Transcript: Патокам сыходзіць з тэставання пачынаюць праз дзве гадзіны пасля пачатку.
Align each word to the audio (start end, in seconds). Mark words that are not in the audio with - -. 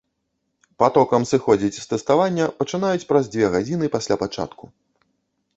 Патокам 0.83 1.27
сыходзіць 1.31 1.77
з 1.77 1.83
тэставання 1.91 2.45
пачынаюць 2.63 3.05
праз 3.13 3.23
дзве 3.35 3.45
гадзіны 3.57 3.85
пасля 3.97 4.15
пачатку. 4.23 4.63